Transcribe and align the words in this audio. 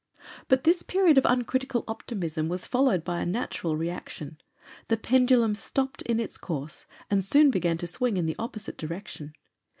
But 0.47 0.63
this 0.63 0.81
period 0.81 1.19
of 1.19 1.27
uncritical 1.29 1.83
optimism 1.87 2.49
was 2.49 2.65
followed 2.65 3.03
by 3.03 3.19
a 3.21 3.25
natural 3.27 3.77
reaction. 3.77 4.39
The 4.87 4.97
pendulum 4.97 5.53
stopped 5.53 6.01
in 6.01 6.19
its 6.19 6.39
course, 6.39 6.87
and 7.11 7.23
soon 7.23 7.51
began 7.51 7.77
to 7.77 7.85
swing 7.85 8.17
in 8.17 8.25
the 8.25 8.35
opposite 8.39 8.77
direction. 8.79 9.33